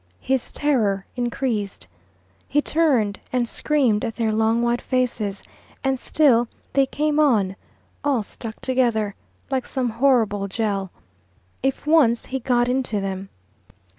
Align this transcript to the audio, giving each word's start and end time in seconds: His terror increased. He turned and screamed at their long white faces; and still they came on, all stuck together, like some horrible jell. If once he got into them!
His 0.21 0.51
terror 0.51 1.05
increased. 1.15 1.85
He 2.47 2.59
turned 2.59 3.19
and 3.31 3.47
screamed 3.47 4.03
at 4.03 4.15
their 4.15 4.33
long 4.33 4.63
white 4.63 4.81
faces; 4.81 5.43
and 5.83 5.99
still 5.99 6.47
they 6.73 6.87
came 6.87 7.19
on, 7.19 7.55
all 8.03 8.23
stuck 8.23 8.59
together, 8.61 9.13
like 9.51 9.67
some 9.67 9.91
horrible 9.91 10.47
jell. 10.47 10.89
If 11.61 11.85
once 11.85 12.25
he 12.33 12.39
got 12.39 12.67
into 12.67 12.99
them! 12.99 13.29